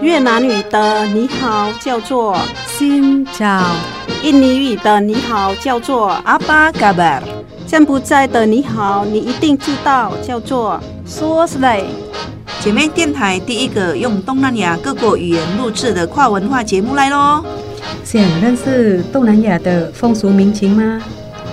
[0.00, 2.34] 越南语的你好叫做
[2.68, 3.62] Xin chào，
[4.22, 7.20] 印尼语的你好叫做 Apa kabar，
[7.66, 11.82] 柬埔寨的你好你一定知道叫做 Suo slay。
[12.60, 17.44] 姐妹电台第一个用东南亚各国语言录制的跨文化节目来喽！
[18.04, 21.02] 想认识东南亚的风俗民情吗？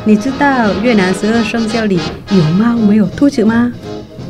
[0.06, 3.74] 你知道越南十二生肖里有猫没有兔子吗？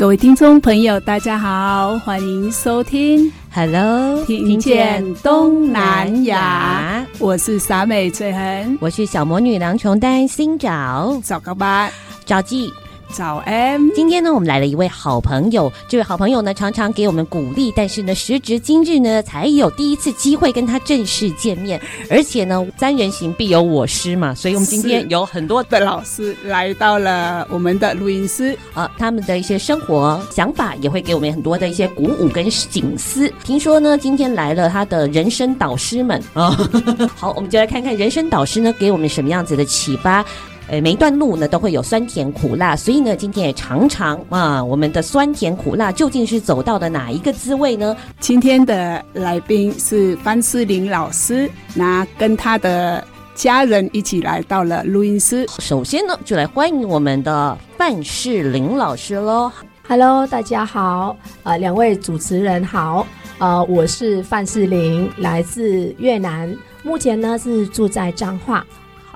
[0.00, 3.30] 各位听众朋友，大家好，欢迎收听。
[3.52, 11.90] Hello，听见东南亚，我是傻美翠痕，我是小魔女郎琼丹新找找个吧，
[12.24, 12.72] 找记。
[13.12, 15.70] 早安，今天呢，我们来了一位好朋友。
[15.88, 21.80] 这位好朋友呢，常常给我们鼓励，但是呢，时至今日呢，才有第一次机会跟他正式见面。
[22.08, 33.30] 而且呢，三人行必有我师嘛，所以我们今天有很多的老师来到了我们的录音室啊，他们的一些生活想法也会给我们很多的一些鼓舞跟警思。
[33.42, 36.56] 听说呢，今天来了他的人生导师们啊，
[37.16, 40.24] 好，我们就来看看人生导师呢给我们什么样子的启发。
[40.70, 47.96] 呃，每一段路呢都会有酸甜苦辣，所以呢，今天也尝尝啊，我们的酸甜苦辣究竟是走到了哪一个滋味呢？
[48.20, 53.02] 今天的来宾是范世林老师，那跟他的
[53.34, 55.44] 家人一起来到了录音室。
[55.58, 59.50] 首先呢，就来欢迎我们的范世林老师喽。
[59.88, 63.04] Hello，大家好，呃，两位主持人好，
[63.38, 68.64] 呃，我是范世林，来自越南，目前呢是住在彰化。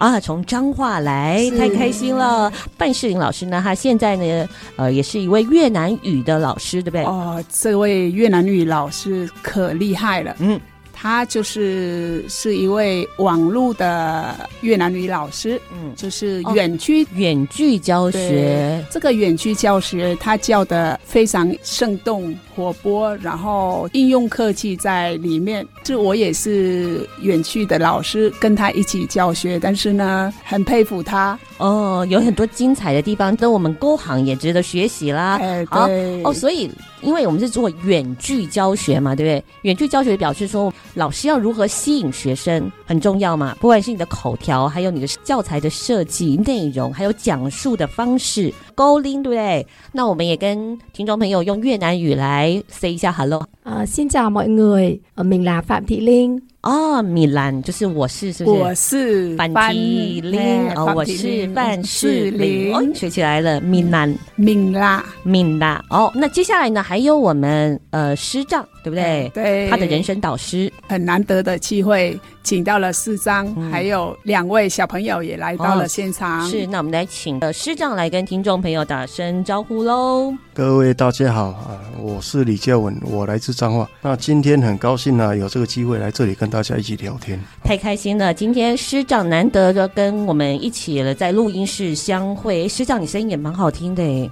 [0.05, 2.53] 啊，从彰化来，太开心了。
[2.77, 4.47] 范世林老师呢，他现在呢，
[4.77, 7.05] 呃，也是一位越南语的老师，对不对？
[7.05, 10.61] 哦，这位越南语老师可厉害了，嗯。
[11.05, 18.83] 他就是是一位网络的越南语老师，嗯，就是远距远距教学。
[18.91, 25.67] 这个远距教学，她教的非常生动活泼，然后应用科技在里面。
[25.83, 35.37] 这我也是远距的老师，跟她一起教学，但是呢，很佩服她哦，有很多精彩的地方，跟我们沟行也值得学习啦。
[35.37, 36.71] 哎，好对哦，所以。
[37.05, 39.45] 因为我们是做远距教学嘛，对不对？
[39.63, 43.55] 远距教学表示说，老师要如何吸引学生很重要嘛。
[43.61, 49.67] 不管是你的口条，还有你的教材的设计内容，还有讲述的方式，高龄，对不对？
[49.93, 53.47] 那我们也跟听众朋友用越南语来 say 一下 hello。
[53.63, 56.41] 呃，xin chào mọi người，mình là Phạm Thị Linh。
[56.61, 58.61] 哦，米兰就是我是，是不是？
[58.61, 65.83] 我是范体玲，哦，我是范世林，哦，学起来了，米兰，米拉，米拉。
[65.91, 69.31] 哦，那接下来呢，还有我们呃师长，对不对？
[69.35, 76.47] 对，他的人生导师，很难得的机会，请到了师长，嗯、还有两位小朋友也来到了现场。
[76.47, 80.33] 哦、是，那我们来请呃师长来跟听众朋友打声招呼喽。
[80.55, 83.87] 各位大家好啊，我是李嘉文，我来自彰化。
[84.01, 88.33] 那今天很高兴呢、啊，有这个机会来这里跟大家一起聊天，太开心了！
[88.33, 92.67] 今天师长难得的跟我们一起了在录音室相会。
[92.67, 94.31] 师长，你声音也蛮好听的诶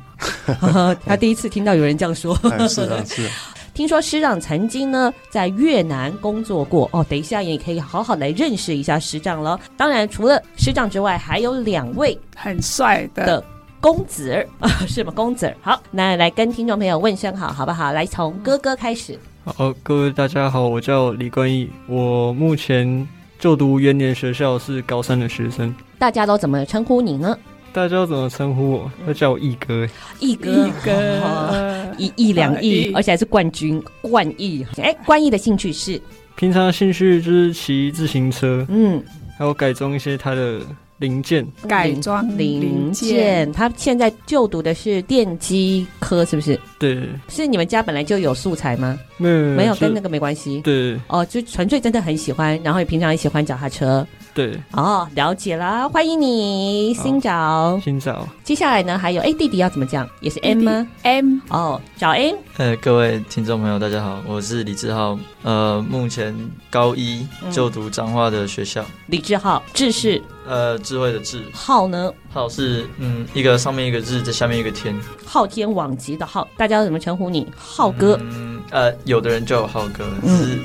[1.04, 2.34] 他第一次听到有人这样说。
[2.66, 3.28] 是啊，是。
[3.74, 9.60] 听说师长曾经呢在越南工作过哦，等一下也可以好好来认识一下师长了。
[9.76, 13.44] 当然，除了师长之外，还有两位很帅的
[13.82, 15.12] 公子儿啊，是吗？
[15.14, 17.90] 公子儿，好，那来跟听众朋友问声好，好不好？
[17.90, 19.18] 来，从哥哥开始。
[19.44, 23.08] 好，各位大家好，我叫李冠毅，我目前
[23.40, 25.74] 就读元年学校，是高三的学生。
[25.98, 27.36] 大家都怎么称呼你呢？
[27.72, 28.92] 大家都怎么称呼我？
[29.04, 29.84] 都叫我毅哥。
[30.20, 34.64] 毅哥，毅哥，一亿两亿，而且还是冠军，冠毅。
[34.76, 36.00] 哎，冠毅的兴趣是？
[36.36, 39.02] 平常的兴趣就是骑自行车，嗯，
[39.36, 40.60] 还有改装一些他的。
[41.02, 46.58] 零件改装零件，他现在就读的是电机科，是不是？
[46.78, 48.96] 对，是你们家本来就有素材吗？
[49.16, 50.60] 没有，没有，跟那个没关系。
[50.60, 54.06] 对，哦，就纯粹真的很喜欢，然后也平常也喜欢脚踏车。
[54.34, 58.26] 对，哦，了解了，欢迎你，新找，新找。
[58.42, 60.08] 接下来呢，还有哎，弟弟要怎么讲？
[60.20, 62.36] 也是 M 吗？M，哦，找 M。
[62.56, 66.34] 呃，各位听众朋友，大家好，我是李志浩，呃，目前
[66.70, 68.82] 高一就读彰化的学校。
[69.08, 72.10] 李志浩，志是呃智慧的智，浩呢？
[72.32, 77.46] 浩是嗯一个上面一个日，在下面一个天，昊天罔极的昊，大家要怎么称呼你？
[77.54, 78.18] 浩哥。
[78.22, 80.58] 嗯，呃，有的人叫我浩哥，是。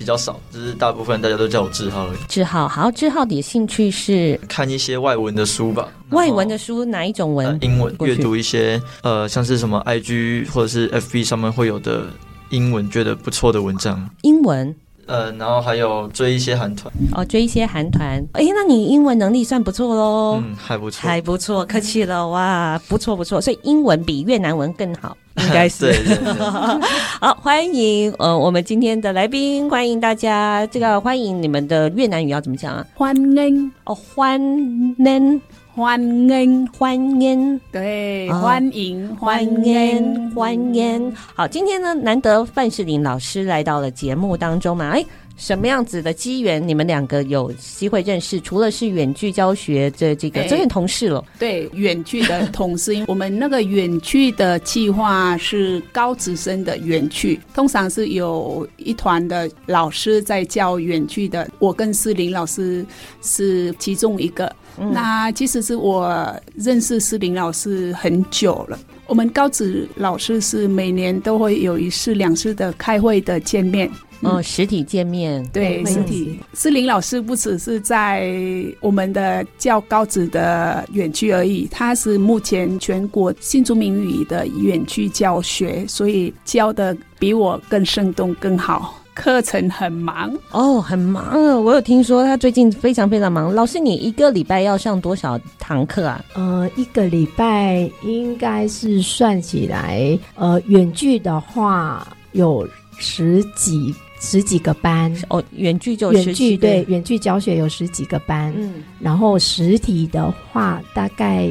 [0.00, 2.18] 比较少，就是大部分大家都叫我志浩而已。
[2.26, 5.86] 志浩，好，志浩的兴趣是看一些外文的书吧。
[6.12, 7.46] 外文的书哪一种文？
[7.46, 12.06] 呃、英文，阅读一些呃，像是什么 IG 或者是 FB 上面会有的
[12.48, 14.08] 英文觉得不错的文章。
[14.22, 14.74] 英文。
[15.06, 18.24] 呃，然后还有追一些韩团哦，追一些韩团。
[18.32, 20.42] 哎，那你英文能力算不错喽？
[20.44, 23.40] 嗯，还不错，还不错，客气了哇，不错不错。
[23.40, 25.86] 所以英文比越南文更好， 应该是。
[25.86, 26.32] 对对对
[27.20, 30.66] 好，欢迎呃我们今天的来宾，欢迎大家。
[30.68, 32.86] 这个欢迎你们的越南语要怎么讲啊？
[32.94, 35.40] 欢迎哦，欢迎。
[35.80, 41.16] 欢迎，欢迎，对，哦、欢迎，欢迎，欢迎。
[41.34, 45.02] 好，今天呢，难得范世林老师来到了节目当中嘛，哎，
[45.38, 48.38] 什么样子的机缘，你们两个有机会认识？
[48.42, 51.24] 除了是远距教学的这个，这是同事了。
[51.38, 62.84] 对，远距的同事，我们那个远距的计划是高职生的远距，通常是有一团的老师在教远距的，我跟世林老师
[63.22, 64.54] 是其中一个。
[64.78, 68.78] 嗯、那其实是我认识诗林老师很久了。
[69.06, 73.90] 我们高职老师是每年都会有一次两次的开会的见面，
[74.20, 75.44] 嗯、哦，实体见面。
[75.52, 76.38] 对，实体。
[76.54, 78.32] 诗林老师不只是在
[78.78, 88.99] 我们的教高职的远距而已，他是目前全国新竹民语的远距教学，所以教的比我更生动更好。
[89.20, 91.54] 课程很忙哦，很忙啊！
[91.60, 93.54] 我有听说他最近非常非常忙。
[93.54, 96.24] 老师，你一个礼拜要上多少堂课啊？
[96.32, 105.42] 呃，一个礼拜应该是算起来，呃，远距的话有十几十几个班哦。
[105.52, 111.50] 远距就远距对远距教学有十几个班，嗯，然后实体的话大概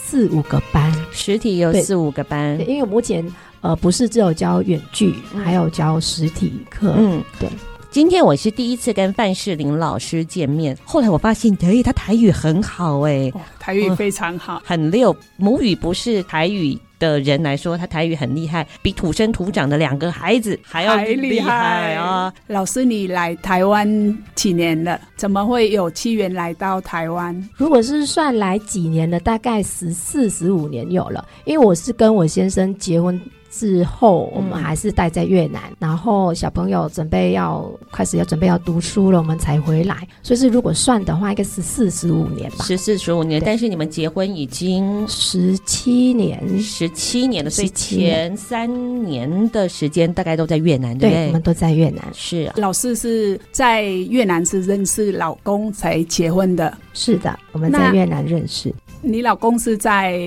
[0.00, 3.26] 四五个班，实体有四五个班，因为目前。
[3.60, 5.14] 呃，不是只有教远距，
[5.44, 6.94] 还有教实体课。
[6.96, 7.48] 嗯，对。
[7.90, 15.16] 今天我是第一次跟范世林老师见面，后来我发现，哎，他台语很好，哎、哦，台语非常好，嗯，很溜。
[15.36, 22.32] 母语不是台语的人来说，他台语很厉害，比土生土长的两个孩子还要厉害啊！
[22.48, 25.00] 老师，你来台湾几年了？
[25.16, 27.48] 怎么会有机缘来到台湾？
[27.56, 33.18] 如果是算来几年了，大概十四、十五年有了，因为我是跟我先生结婚。
[33.50, 40.06] 之后，我们还是待在越南，嗯，然后小朋友准备要开始要准备要读书了，我们才回来。
[40.22, 43.42] 所以是如果算的话，应该是四十五年吧，十四十五年。
[43.44, 52.04] 但是你们结婚已经十七年，十七年的，所以前三年的时间大概都在越南，对，对，我们都在越南。
[52.12, 58.74] 是啊，老四是在越南是认识老公才结婚的，是的，我们在越南认识。
[59.00, 60.18] 你老公是在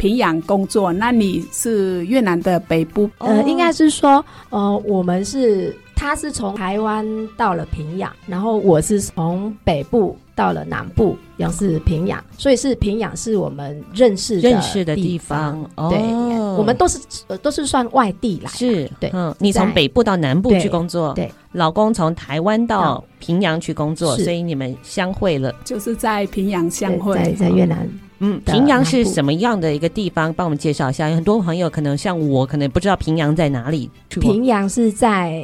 [0.00, 3.10] 平阳工作，那你是越南的北部？
[3.18, 7.06] 呃，应该是说，呃，我们是他是从台湾
[7.36, 15.62] 到了平阳，然后我是从北部到了南部，也是平阳，所以是平阳是我们认识认识的地方。
[15.90, 16.98] 对，哦，我们都是
[17.42, 19.10] 都是算外地来，是对。
[19.12, 27.80] 嗯，你从北部到南部去工作，对，对老公从台湾到平阳去工作，所以你们相会了，就是在平阳相会，在在越南。
[27.80, 28.00] 嗯，
[28.44, 30.32] 平阳是什么样的一个地方？
[30.34, 31.08] 帮我们介绍一下。
[31.08, 33.90] 有很多朋友可能像我，可能不知道平阳在哪里。
[34.10, 35.42] 平阳是在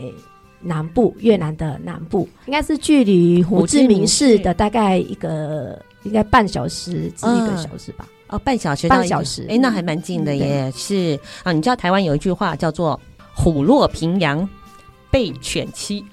[0.60, 8.06] 南部，越南的南部，应该是距离胡志明市的大概一个，应该半小时至一个小时吧。
[8.28, 10.70] 哦，半小时到半小时，哎，那还蛮近的耶。
[10.74, 13.00] 是啊，你知道台湾有一句话叫做
[13.34, 14.46] “虎落平阳”。
[15.16, 16.04] 被犬欺。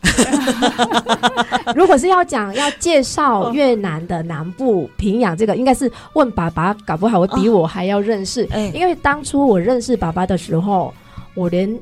[1.75, 8.45] 如果是要讲要介绍越南的南部平阳这个，应该是问爸爸，搞不好我比我还要认识。
[8.53, 10.93] 哦、因为当初我认识爸爸的时候，
[11.33, 11.77] 我连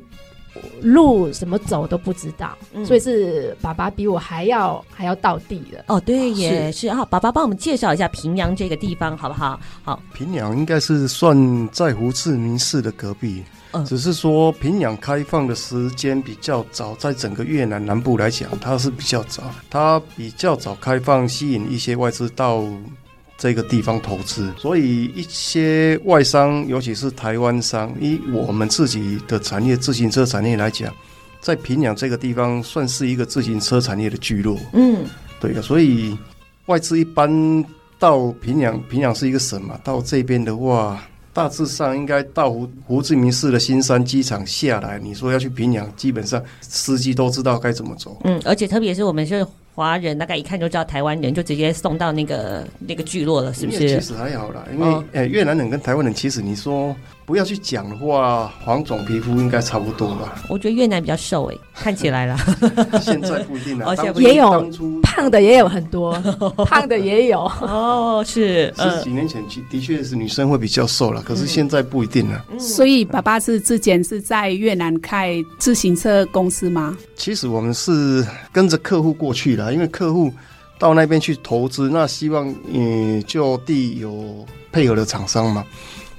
[0.82, 5.86] 路怎么走都不知道，嗯、所以是爸爸比我还要还要到地的。
[5.86, 7.06] 哦，对，也是啊。
[7.06, 9.60] 爸爸帮我们介绍一下平阳这个地方，好不好？
[9.84, 13.44] 好，平阳应该是算在胡志明市的隔壁。
[13.86, 22.66] 只是说平壤开放的时间比较早，在整个越南南部来讲，它是比较早，它比较早开放，吸引一些外资到
[23.38, 30.94] 这个地方投资，所以一些外商，尤其是台湾商，以我们自己的产业自行车产业来讲，
[31.40, 34.60] 在平壤这个地方算是一个自行车产业的聚落。
[34.74, 35.06] 嗯，
[35.40, 36.18] 对的，所以
[36.66, 37.30] 外资一般
[37.98, 41.02] 到平壤，平壤是一个省嘛，到这边的话。
[41.34, 48.20] 大致上应该到胡胡志明市的新山机场下来，你说要去平阳，基本上司机都知道该怎么走。
[48.26, 53.80] 嗯，而且特别是我们是华人，大概一看就知道台湾人，就直接送到那个那个聚落了，是不是？
[53.80, 56.94] 其实还好啦，因为、哦欸、越南人跟台湾人其实你说
[57.26, 60.36] 不要去讲的话，黄种皮肤应该差不多吧？
[60.50, 62.36] 我觉得越南比较瘦诶，看起来啦。
[63.02, 64.70] 现在不一定了，哦、也有
[65.02, 66.14] 胖的也有很多，
[66.68, 68.24] 胖的也有哦。
[68.28, 72.46] 是，十几年前的确是女生会比较瘦了，可是现在不一定了。
[72.52, 76.98] 嗯、所以爸爸是之前是在越南开自行车公司吗？
[77.16, 80.34] 其实我们是跟着客户过去的，因为客户
[80.78, 85.64] 到那边去投资，那希望嗯就地有配合的厂商嘛。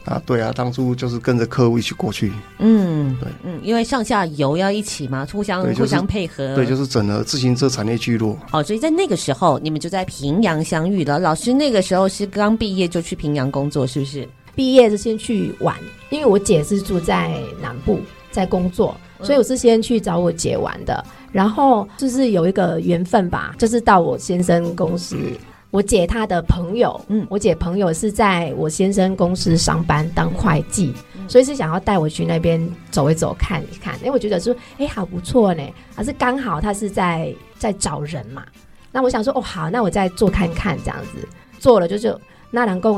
[0.04, 2.32] 啊，对啊，当初就是跟着客户一起过去。
[2.58, 6.54] 嗯，对，嗯，因为上下游要一起嘛，互相、就是、互相配合。
[6.56, 8.36] 对，就是整合自行车产业聚落。
[8.50, 11.18] 哦，所以在那个时候，你们就在平阳相遇了。
[11.18, 14.28] 老师那个时候是刚毕业就去平阳工作，是不是？
[14.54, 15.76] 毕业是先去玩，
[16.10, 21.04] 因为我姐是住在南部，在工作，所以我是先去找我姐玩的。
[21.30, 25.16] 然后就是有一个缘分吧，就是到我先生公司。
[25.16, 25.36] 嗯
[25.72, 32.60] 我姐她的朋友，嗯，我姐朋友是在我先生公司上班当会计，嗯、所以是想要带我去那边
[32.90, 35.62] 走一走看一看，因为我觉得说，哎、欸，好不错呢，
[35.96, 38.44] 还是刚好他是在在找人嘛，
[38.92, 41.26] 那我想说，哦，好，那我再做看看这样子，
[41.58, 42.14] 做了就是
[42.50, 42.94] 那两公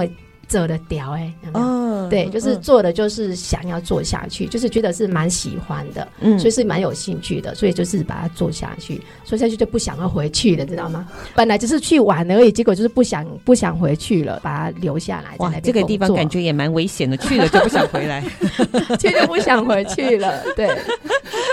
[0.48, 11.08] 做的屌哎，哦，对，就是做的就是想要做下去，嗯、就是觉得是蛮喜欢的，嗯，所以是蛮有兴趣的，所以就是把它做下去，做下去就不想要回去了，知道吗？
[11.34, 15.36] 本来只是去玩而已，结果就是不想不想回去了，把它留下来。
[15.38, 18.22] 哇，这个地方感觉也蛮危险的，去了就不想回来，
[19.00, 20.42] 去就不想回去了。
[20.54, 20.68] 对，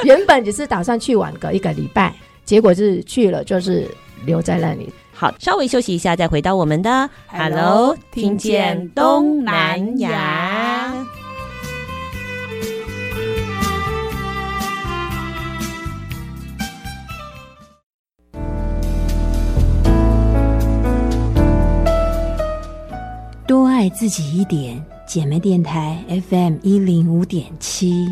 [0.03, 2.13] 原本只是打算去玩个一个礼拜，
[2.45, 3.87] 结果是去了就是
[4.25, 4.91] 留在那里。
[5.21, 10.91] 好，稍微休息一下，再回到我们的 Hello，听见东南亚。
[23.45, 28.07] 多爱自己一点，姐妹电台 FM 一零五点七。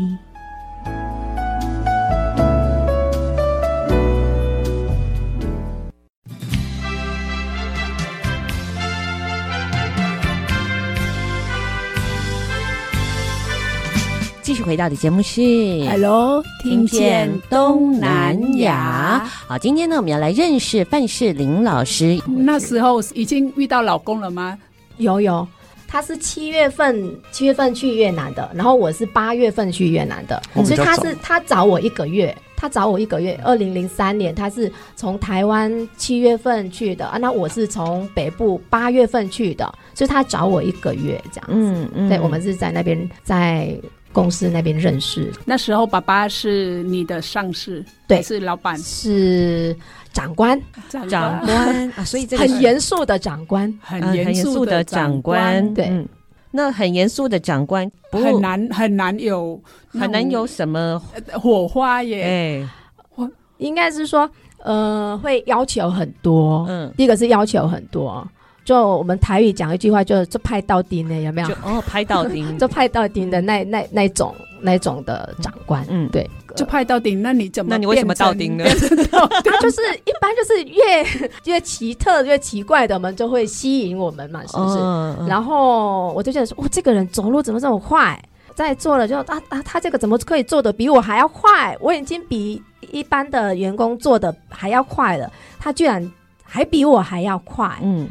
[14.42, 15.40] 继续回到的节目是
[15.88, 19.22] Hello，听见东南亚。
[19.46, 22.18] 好，今天呢，我们要来认识范世林老师。
[22.26, 24.58] 那时候已经遇到老公了吗？
[24.96, 25.46] 有有，
[25.86, 33.38] 他是七月份七月份去越南的，然后我是八月份去越南的，所以他是他找我一个月，他找我一个月。
[33.44, 41.54] 二零零三年，他是从台湾七月份去的啊，那我是从北部八月份去的，所以他找我一个月这样子。
[41.54, 43.78] 嗯嗯，对，我们是在那边在。
[44.12, 49.76] 公司那边认识，那时候爸爸是你的上司，对，是老板，是
[50.12, 51.92] 长官，长官。
[51.92, 56.06] 啊，所以这个很严肃的长官，很严肃的长官，对，
[56.50, 61.00] 那很严肃的长官，很难很难有很难有什么
[61.34, 62.68] 火花耶，哎，
[63.14, 64.28] 我应该是说，
[64.64, 68.26] 呃，会要求很多，嗯，第一个是要求很多。
[68.70, 71.48] 就我们台语讲一句话，就就派到钉的有没有？
[71.64, 77.20] 哦，拍到钉，就派到钉 的那那那种那种的长官，嗯，对，就派到钉。
[77.20, 77.68] 那你怎么？
[77.68, 78.64] 那你为什么到钉呢？
[79.44, 81.04] 他就是一般就是越
[81.52, 84.78] 越奇特越奇怪的，我们就会吸引我们嘛，是不是？
[84.78, 88.16] 哦、然后我就觉得说，哇，这个人走路怎么这么快？
[88.54, 91.76] 在做了就啊啊，他这个怎么可以做的比我还要快？
[91.80, 92.62] 我已经比
[92.92, 96.08] 一般的员工做的还要快了，他居然
[96.44, 98.08] 还比我还要快，嗯。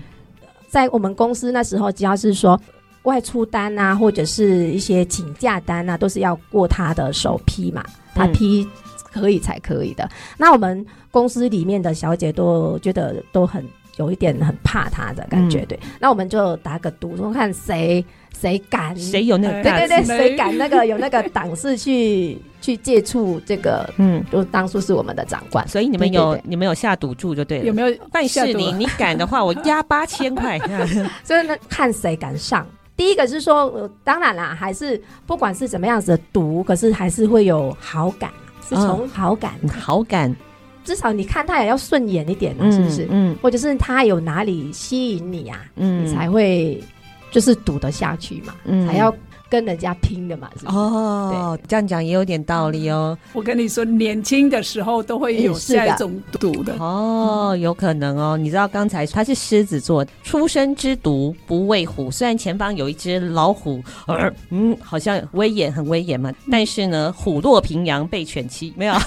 [0.70, 2.60] 在我们公司那时候，只要是说
[3.04, 7.84] 外出单啊，或者是一些请假单啊，都是要过他的手批嘛，
[8.14, 8.68] 他批
[9.12, 10.04] 可以才可以的。
[10.06, 13.66] 嗯、那我们公司里面的小姐都觉得都很
[13.98, 15.80] 有一点很怕他的感觉，嗯、对。
[16.00, 18.06] 那我们就打个赌，说看谁。
[18.40, 18.96] 谁敢？
[18.96, 19.64] 谁有那个？
[19.64, 22.38] 对对对，谁敢那个有那个胆识去
[22.70, 23.92] 去接触这个？
[23.98, 27.66] 嗯，就当初是我们的长官，所以你们有你们有下赌注就对了。
[27.66, 27.98] 有没有？
[28.12, 30.60] 范世玲，你敢的话，我押八千块。
[31.24, 32.66] 所以呢，看谁敢上。
[32.96, 38.30] 第一个是说，呃，当然啦，还是不管是怎么样子的赌，可是还是会有好感，
[38.68, 40.36] 是从好感，好感，
[40.84, 43.08] 至少你看他也要顺眼一点嘛，是不是？
[43.10, 45.66] 嗯，或者是他有哪里吸引你啊？
[45.76, 46.84] 嗯，你才会。
[47.32, 49.16] 就是赌得下去嘛，嗯，还要
[49.50, 50.78] 跟人家拼的嘛，是不是？
[50.78, 53.18] 哦，这样讲也有点道理哦。
[53.34, 58.38] 我跟你说，年轻的时候都会有这种赌的哦，有可能哦。
[58.38, 68.94] 你知道刚才他是狮子座，出生之毒不畏虎，虽然前方有一只老虎，呃，嗯，好像威严很威严嘛，但是呢，虎落平阳被犬欺，没有。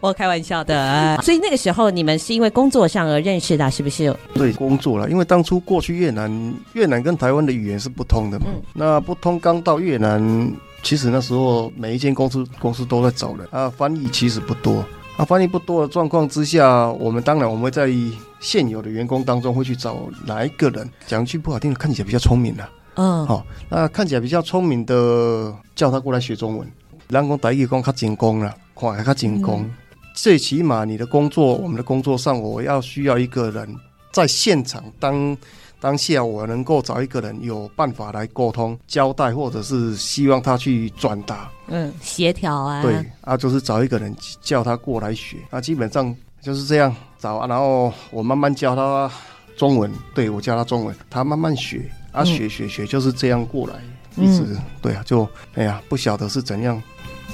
[0.00, 4.14] 我开玩笑的，所以那个时候你们是因为工作上而认识的，是不是？
[4.34, 8.19] 对，工作了，因为当初过去越南，越南跟台湾的语言是不通。
[8.20, 8.46] 通的嘛。
[8.48, 14.84] 嗯、那不通刚到越南，其实那时候每一间公司公司都在找人啊，翻译其实不多
[15.16, 17.88] 啊，翻译不多的状况之下，我们当然我们会在
[18.40, 19.96] 现有的员工当中会去找
[20.26, 26.70] 哪一个人，讲句不好听的，看起来比较聪明的、啊，嗯，好、哦，那看起来比较聪明的，叫他过来学中文。
[27.08, 29.62] 人讲台语讲较精工了，看还较精工。
[29.62, 29.70] 嗯、
[30.14, 33.76] 最起码你的工作，我们的工作上，我要需要一个人
[34.12, 35.36] 在现场当
[35.80, 42.82] 当下，我能够找一个人有办法来沟通、交代，或者是希望他去转达，嗯，协调啊。
[42.82, 45.38] 对啊，就是找一个人叫他过来学。
[45.50, 49.10] 啊，基本上就是这样找啊，然后我慢慢教他
[49.56, 53.74] 中文，对，我教他中文，他慢慢学啊，学学学，就是这样过来，
[54.16, 56.80] 嗯、一直对啊，就哎呀，不晓得是怎样。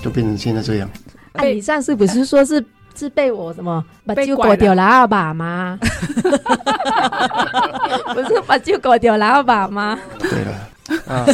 [0.03, 0.88] 就变成现在这样。
[1.33, 2.65] 哎，你上次不是说是
[2.97, 5.79] 是被我什么把酒搞掉了吧吗？
[8.15, 9.99] 不是把酒搞掉了吧吗？
[10.19, 10.53] 对了，
[11.07, 11.26] 啊，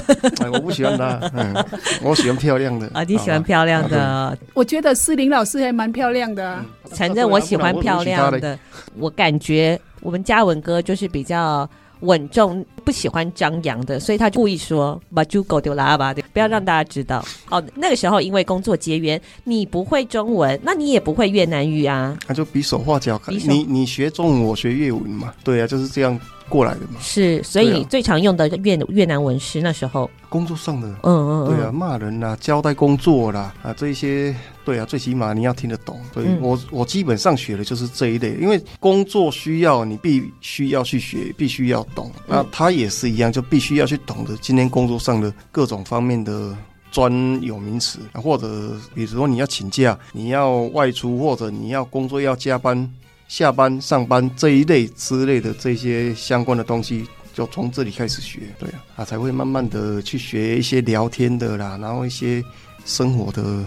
[0.53, 1.55] 我不喜欢他，嗯，
[2.03, 2.91] 我喜欢漂亮的。
[2.93, 4.37] 啊，你喜欢漂亮的？
[4.55, 6.59] 我觉得诗玲老师还蛮漂亮的。
[6.95, 8.59] 承认我喜欢漂亮的。
[8.97, 11.69] 我感觉我们嘉文哥就是比较。
[12.03, 17.25] 稳重，不喜欢张扬的，所以他故意说把猪狗丢喇叭，对，不要让大家知道。
[17.51, 23.21] 哦，那个时候因为工作结缘，你不会中文，那你也不会越南语啊，那就比手画脚。
[23.27, 26.19] 手你你学中文，我学越文嘛，对啊，就是这样。
[26.53, 30.11] 过来的嘛，是，所以最常用的越越南文是那时候。
[30.29, 35.99] 工作上的，嗯嗯，对啊，骂人啦，交代工作啦，啊，这一些，对啊，最起码你要听得懂。
[36.13, 42.13] 所以我我基本上学的就是这一类，因为工作需要你必须要去学，必须要懂。
[42.27, 46.55] 那他也是一样，就必须要去懂得今天工作上的各种方面的
[46.91, 47.11] 专
[47.43, 52.91] 有名词，或者比如说你要请假，你要外出，或者你要工作要加班。
[53.33, 62.45] 下班、上班这一类之类的这些相关的东西，就从这里开始学，对啊，啊才会慢慢的去学一些聊天的啦，然后一些
[62.85, 63.67] 生活的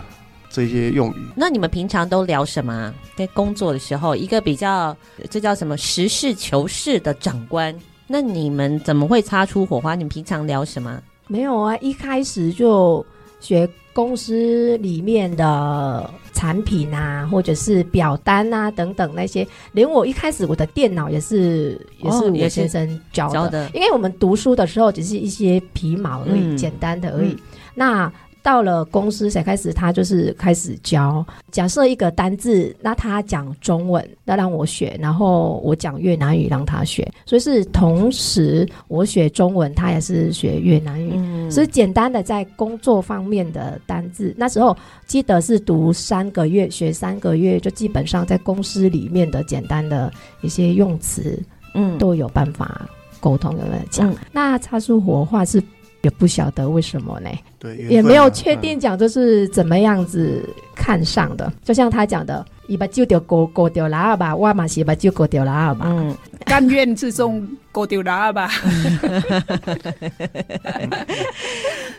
[0.51, 1.27] 这些用语。
[1.36, 2.93] 那你们平常都聊什么？
[3.15, 4.95] 在工作的时候，一个比较
[5.31, 9.96] 这叫什么实事求是的长官，那你们怎么会擦出火花？
[9.96, 11.01] 你们平常聊什么？
[11.25, 13.03] 没有啊，一开始就
[13.40, 16.08] 学公司里面的。
[16.38, 27.29] 产品啊，或者是表单啊等等那些，连我一开始我的电脑也是也是我先生教的，哦、教的，因为我们读书的时候只是一些皮毛而已，嗯、简单的而已。
[27.29, 27.40] 嗯、
[27.74, 28.14] 那
[28.46, 31.25] 到了公司才开始，他就是开始教。
[31.50, 41.14] 假设一个单字，那他讲中文，那让我学，然后我讲越南语让他学，所以是同时我学中文，他也是学越南语。
[41.16, 44.77] 嗯、所以简单的在工作方面的单字，那时候
[45.08, 51.42] 记得是读三个月，学三个月，就基本上在公司里面的简单的一些用词，
[51.74, 52.88] 嗯，都有办法
[53.20, 54.12] 沟通有没有讲。
[54.12, 55.60] 嗯、那擦出火花是。
[56.05, 57.29] 也不晓得为什么呢？
[57.57, 61.51] 对，也没有确定讲这是怎么样子看上的。
[61.63, 65.87] 就像他讲的，一把就丢过过掉了吧，我嘛是把就过掉了吧。
[65.89, 66.15] 嗯，
[66.46, 68.51] 甘愿自重过掉了吧。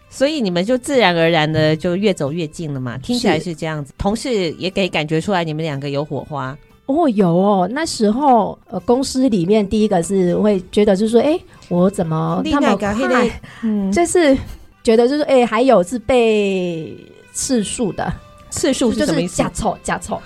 [0.09, 2.97] 所以你们就自然而然的就越走越近了嘛。
[2.99, 6.57] 听起来是这样子，同事也可以感觉出来你们两个有火花。
[6.87, 11.37] 哦，有哦，那时候呃，公司里面第一个是会觉得就是说，哎，
[11.69, 13.31] 我怎么那么快？
[13.63, 14.37] 嗯，就是
[14.83, 16.97] 觉得就是哎，还有是被
[17.33, 18.13] 次数的
[18.51, 19.37] 次数就是什么意思？
[19.37, 20.21] 加凑加凑。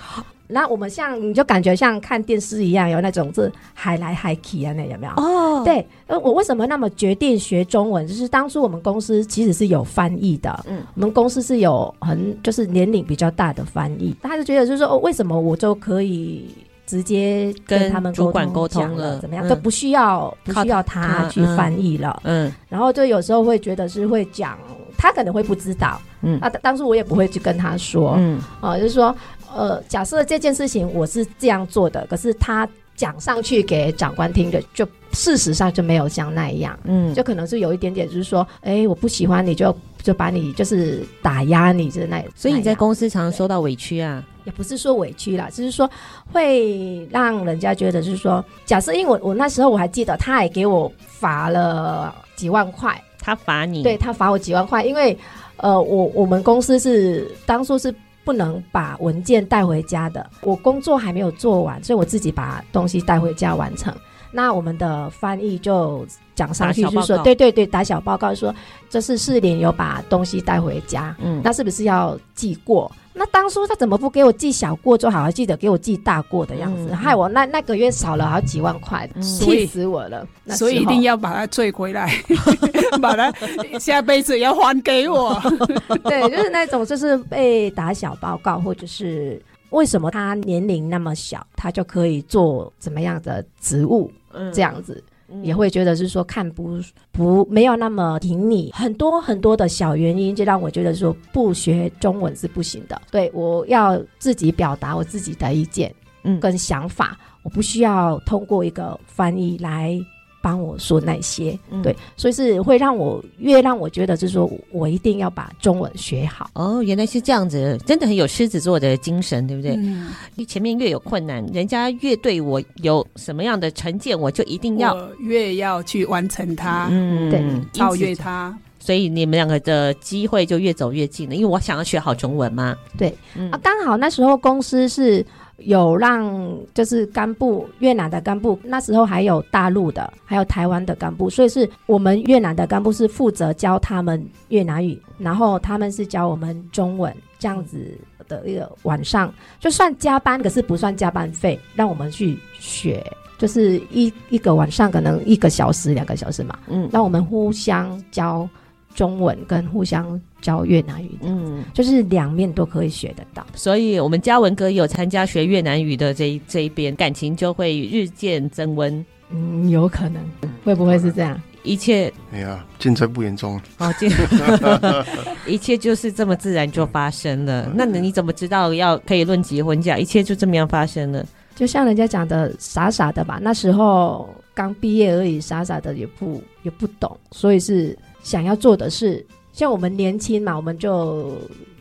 [0.53, 5.13] 那我们像你就感觉像看电视一样，有那种是海来海去啊，那有没有？
[5.13, 8.05] 哦，对，呃，我为什么那么决定学中文？
[8.05, 16.49] 就是当初我们公司其实是有翻译的，嗯，我们公司是有很就是年龄比较大的翻译，他就觉得就是说，哦，为什么我就可以
[16.91, 19.47] 直接跟他们主管沟通了，怎么样？
[19.47, 24.57] 都不需要不需要他去翻译了，嗯，然后就有时候会觉得是会讲，
[24.97, 29.15] 他可能会不知道，嗯，啊当时我也不会去跟他说，嗯，啊，就是说。
[29.53, 32.65] 呃，假设这件事情我是这样做的，可是他
[33.01, 44.23] 讲上去给长官听的，就事实上就没有像那样，嗯，就可能是有一点点，就是说，哎、欸，我不喜欢你就就把你就是打压你的那，所以你在公司常常受到委屈啊？
[44.45, 45.89] 也不是说委屈啦，就是说
[46.31, 53.81] 会让人家觉得就是说，假设因为我我那时候我还记得，他也给我罚了几万块，他罚你？
[53.81, 55.17] 对，他罚我几万块，因为
[55.57, 57.91] 呃，我我们公司是当初是。
[58.23, 60.29] 不能把文件带回家的。
[60.41, 63.95] 我工作还没有做完，所以我自己把东西带回家完成。
[64.31, 68.53] 那我们的翻译就讲上去，就是说对对对，打小报告说
[68.89, 72.91] 这是士林有把东西带回家，嗯，那是不是要记过？
[73.13, 80.25] 那当初他怎么不给我记小过，就好好记得给我记大过的样子，嗯、害我那那个月少了好几万块，气、嗯、死我了！
[80.51, 82.09] 所以一定要把它追回来，
[83.01, 83.29] 把它
[83.77, 85.37] 下辈子要还给我。
[86.05, 89.39] 对，就是那种就是被打小报告，或者是
[89.71, 95.03] 为什么他年龄那么小，他就可以做怎么样的职务，嗯、这样子。
[95.43, 96.77] 也会觉得是说看不
[97.09, 103.01] 不没有那么挺你，很多很多的小原因，就让我觉得说不学中文是不行的。
[103.09, 109.97] 对，我要自己表达我自己的意见，嗯，跟想法，嗯、我不需要通过一个翻译来。
[110.41, 116.49] 帮我说那些，嗯、对，所以是会让我越让我觉得，就是说我一定要把中文学好。
[116.53, 119.75] 哦，原来是这样子，真的很有狮子座的精神，对不对？
[119.77, 128.57] 嗯，你前面越有困难，人家越对我有什么样的成见，我就一定要越要去完成它，嗯，对，超越它。
[128.79, 132.75] 所以你们两个的机会就越走越近了，因为我想要学好中文嘛。
[132.97, 135.23] 对，嗯、啊，刚好那时候公司是。
[135.65, 147.97] 有让就是干部越南的干部，那时候还有大陆的，还有台湾的干部，所以是我们越南的干部是负责教他们越南语，然后他们是教我们中文，这样子
[148.27, 153.05] 的一个晚上就算加班，可是不算加班费，让我们去学，
[153.37, 158.47] 就是一一个晚上可能一个小时、两个小时嘛，嗯，让我们互相教。
[158.95, 163.45] 中文跟互相教越南语，嗯，就是两面都可以学得到。
[163.53, 169.05] 所以，我们嘉文哥有参加学越南语的这一这一边，感情就会日渐增温。
[169.29, 170.21] 嗯，有可能，
[170.63, 171.41] 会不会是这样？
[171.63, 173.59] 一切，哎呀，尽在不言中。
[173.77, 173.93] 哦，
[175.47, 177.71] 一切就是这么自然就发生了。
[177.75, 179.97] 那你怎么知道要可以论结婚嫁？
[179.97, 181.25] 一切就这么样发生了。
[181.55, 183.39] 就像人家讲的，傻傻的吧。
[183.41, 187.97] 那时候刚毕业而已，傻傻的也不也不懂，所以是。
[188.23, 191.37] 想要做的事，像我们年轻嘛，我们就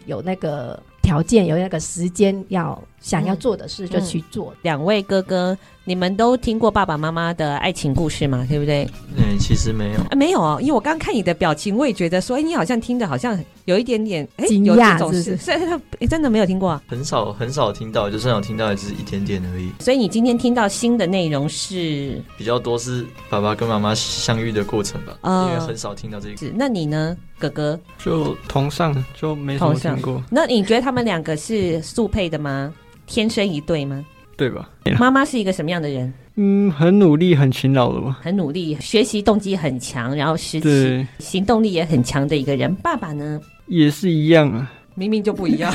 [0.06, 4.54] 有那个条件，有那个时间，要想要做的事就去做。
[4.62, 5.56] 两、位哥哥。
[5.90, 8.46] 你们都听过爸爸妈妈的爱情故事吗？
[8.48, 8.88] 对不对？
[9.16, 9.98] 嗯，其实没有。
[10.02, 15.36] 啊，没有哦，因为我刚看你的表情，我也觉得说，哎，你好像听着好像有一点点惊讶，是不是？
[15.36, 16.80] 所以他 真的没有听过啊？
[16.86, 19.72] 很少很少听到，就算有听到，也只是一点点而已。
[19.80, 25.18] 所以你今天听到新的内容是比较多，是爸爸跟妈妈相遇的过程吧？
[25.22, 26.36] 啊、呃，因为很少听到这个。
[26.36, 27.76] 是，那你呢，哥哥？
[27.98, 30.22] 就同上，就没什么听过。
[30.30, 32.72] 那你觉得他们两个是速配的吗？
[33.08, 34.06] 天生一对吗？
[34.40, 34.70] 对吧？
[34.98, 36.10] 妈妈是一个什么样的人？
[36.36, 38.18] 嗯，很努力、很勤劳的吧？
[38.22, 42.74] 很努力，学习动机很强，然后实际行动力也很强的一个人。
[42.76, 43.38] 爸爸呢？
[43.66, 45.70] 也是一样啊，明明就不一样，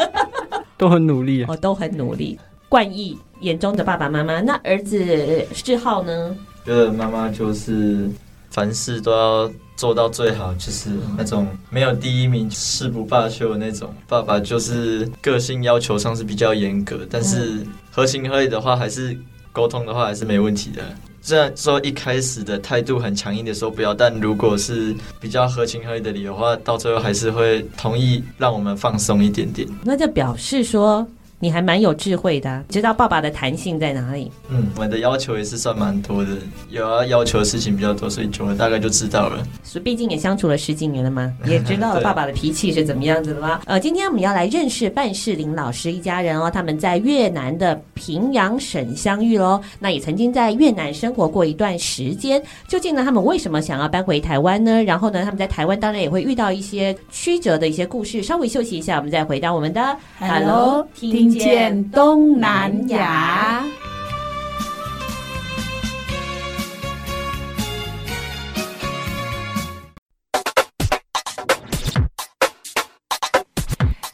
[0.78, 2.38] 都很努力啊，哦，都很努力。
[2.70, 6.34] 冠毅眼中的爸爸妈妈，那儿子志浩呢？
[6.64, 8.08] 觉得妈妈就是
[8.50, 13.92] 凡事都要做到最好，就是那种没有第一名誓不罢休的那种。
[14.08, 19.16] 爸爸就是个性要求上是比较严格，但是合情合理的话还是。
[19.54, 20.82] 沟通的话还是没问题的。
[21.20, 29.68] 虽然说一开始的态度很强硬的说不要，但如果是比较合情合理的理由的话，到最后还是会同意让我们放松一点点。
[29.84, 31.06] 那就表示说。
[31.42, 34.30] 你还蛮有智慧的啊，知道爸爸的弹性在哪里。
[34.48, 36.30] 嗯，我的要求也是算蛮多的，
[36.70, 39.44] 有要要求的事情比较多，所以久了大概就知道了。
[39.64, 43.60] 所以毕竟也相处了十几年了嘛， 也知道了爸爸的脾气是怎么样子的吗？
[43.66, 49.60] 呃，今天我们要来认识范世林老师一家人哦，他们在越南的平阳省相遇喽。
[49.80, 52.40] 那也曾经在越南生活过一段时间。
[52.68, 54.80] 究竟呢，他们为什么想要搬回台湾呢？
[54.84, 58.22] 然后呢，他们在台湾当然也会遇到一些曲折的一些故事。
[58.22, 61.31] 稍微休息一下，我们再回到我们的 Hello 听。
[61.38, 63.64] 见东南亚，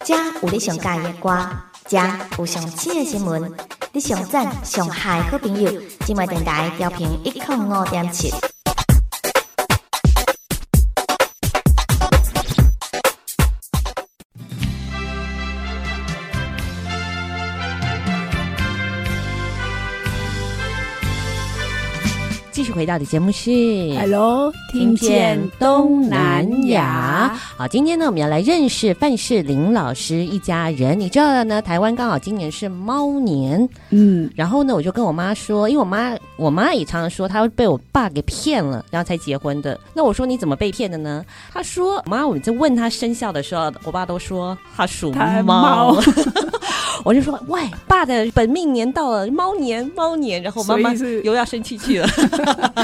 [0.04, 1.48] 这有你上喜欢的歌，
[1.86, 1.98] 这
[2.38, 3.52] 有上新的新闻，
[3.92, 5.70] 你上赞上嗨好朋友，
[6.06, 8.32] 今麦电台调频一零五点七。
[22.78, 23.50] 回到的节目是
[23.98, 27.36] Hello，听见东南亚。
[27.56, 30.98] 好，今天呢，我们要来认识范世林老师一家人。
[31.00, 39.76] 你知道呢，台湾刚好今年是猫年，嗯，然后呢，我就跟我妈说，因为我妈，我妈也常常说，她被我爸给骗了，然后才结婚的。
[39.92, 41.24] 那我说你怎么被骗的呢？
[41.52, 45.10] 她说，妈，我在问她生肖的时候，我爸都说他属
[45.44, 46.00] 猫。
[47.04, 52.08] 我就说，喂，爸的本命年到了，猫年，猫年，然后妈妈是又要生气去了，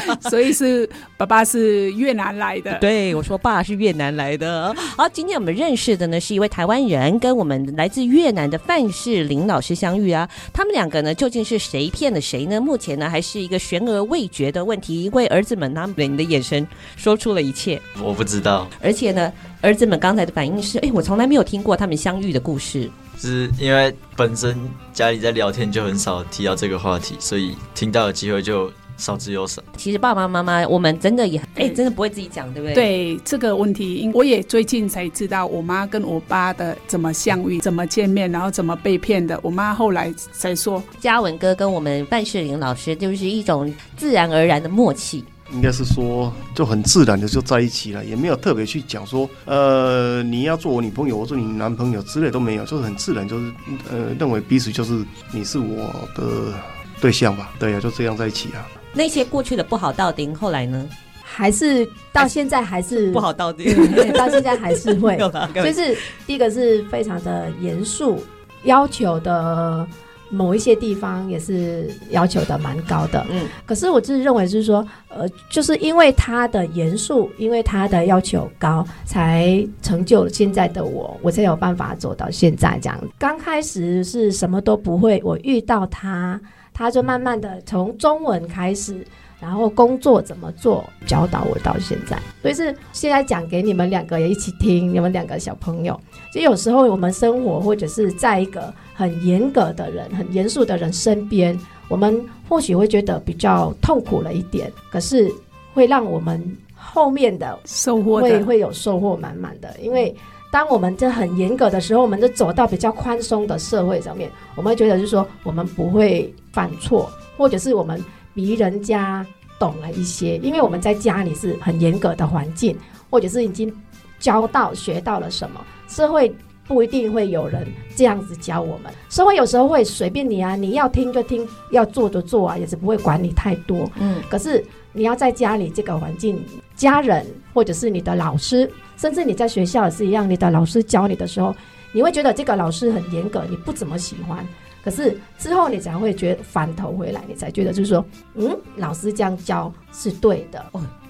[0.31, 4.75] 所以是爸爸是越南来的， 对，我说爸是越南来的。
[4.97, 12.61] 好，今天我们认识的呢是一位台湾人，跟我们来自越南的范世林老师相遇啊，他们两个呢究竟是谁骗了谁呢？
[12.61, 19.33] 目前呢还是一个悬而未决的问题，因为儿子们他们你的眼神说出了一切，我不知道，而且呢。
[19.61, 22.91] 儿子们刚才的反应是：哎，我从来没有听过他们相遇的故事。
[23.17, 24.55] 是因为本身
[24.93, 29.63] 家里在聊天就很少提到这个话题，所以听到的机会就少之又少。
[29.77, 32.75] 其实爸爸妈妈，我们真的也哎，真的不会自己讲，对不对？
[32.75, 39.39] 对这个问题，我也最近才知道我妈跟我爸的怎么相遇、怎么见面，然后怎么被骗的。
[39.43, 45.25] 我妈后来才说，嘉文哥跟我们范世林老师就是一种自然而然的默契。
[45.53, 53.53] 应该是说，就很自然的就在一起了，也没有特别去讲说，呃，你要做我女朋友，我做你男朋友之类都没有，就是很自然，就是
[53.91, 56.55] 呃，认为彼此就是你是我的
[56.99, 58.67] 对象吧，对呀、啊，就这样在一起啊。
[58.95, 60.89] 那些过去的不好到顶，后来呢？
[61.23, 65.19] 还是到现在还是不好到底，对，到现在还是会，
[65.55, 68.23] 就是第一个是非常的严肃
[68.63, 69.87] 要求的。
[70.31, 82.99] 某一些地方也是要求的蛮高的，嗯，可是我自己认为是说，呃，就是因为他的严肃，因为他的要求高，才成就了现在的我，我才有办法走到现在这样。
[83.17, 86.41] 刚开始是什么都不会，我遇到他，
[86.75, 89.07] 他就慢慢的从中文开始。
[89.41, 96.01] 然后工作怎么做，教导我到现在，所以是现在讲给你们两个也一起听，你们两个小朋友。
[96.33, 101.59] 就有时候我们生活或者是在一个很严格的人、很严肃的人身边，
[101.89, 105.31] 我们或许会觉得比较痛苦了一点，可是
[105.75, 106.43] 会让我们
[106.75, 109.77] 后面的收获会会有收获满满的。
[109.79, 110.15] 因为
[110.51, 118.03] 当我们这很严格的时候，我们就走到比较宽松的社会上面，我们会觉得就是说我们不会犯错，或者是我们。
[118.37, 119.25] 比人家
[119.61, 122.77] 懂了一些，因为我们在家里是很严格的环境，
[123.09, 123.73] 或者是已经
[124.19, 126.35] 教到学到了什么，社会
[126.67, 127.65] 不一定会有人
[127.95, 128.93] 这样子教我们。
[129.09, 133.89] 社会有时候会随便你啊，你要听就听，要做就做啊，也是不会管你太多。
[134.01, 134.61] 嗯，可是
[134.93, 141.55] 你要在家里这个环境，家人或者是你的老师，甚至你在学校也是一样，你的老师教你的时候，
[141.93, 144.45] 你会觉得这个老师很严格，你不怎么喜欢。
[144.85, 150.63] 可是之后你才会觉得反头回来，你才觉得就是说，嗯，老师这样教是对的。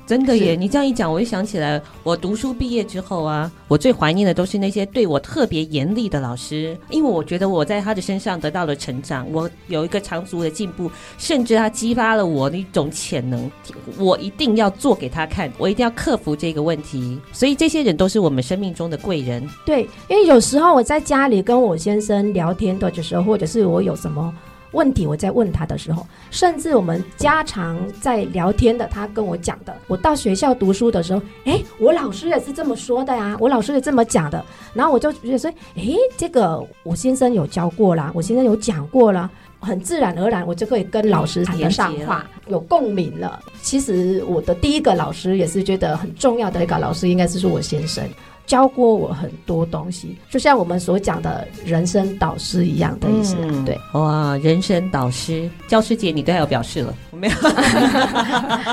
[0.07, 0.55] 真的耶！
[0.55, 13.51] 你这样一讲，我就想起来，我读书毕业之后啊，我最怀念的都是那些对我特别严厉的老师，因为我觉得我在他的身上得到了成长，我有一个长足的进步，甚至他激发了我的一种潜能，
[13.99, 17.19] 我一定要做给他看，我一定要克服这个问题。
[17.33, 19.49] 所以这些人都是我们生命中的贵人。
[19.65, 24.35] 对，因为有时候我在家里跟我先生聊天的时候，或者是我有什么。
[24.75, 43.41] 问题我在问他的时候，甚至我们家常在聊天的，他跟我讲的，我到学校读书的时候，哎，我老师也是这么说的呀，我老师也这么讲的，然后我就觉得说，哎，这个我先生有教过啦，我先生有讲过啦，很自然而然，我就可以跟老师谈得上话，有共鸣了。
[43.63, 48.05] 其实我的第一个老师也是觉得很重要的一个老师，应该是说我先生。
[48.47, 53.37] 教过我很多东西，就像我们所讲的人生导师一样的意思。
[53.41, 57.35] 嗯、对，哇，人生导师，教师节你都要表示了，我没有，